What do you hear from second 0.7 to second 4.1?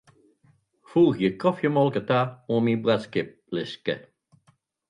Foegje kofjemolke ta oan myn boadskiplistke.